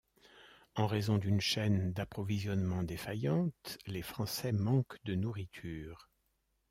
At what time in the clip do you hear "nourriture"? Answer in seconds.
5.13-6.09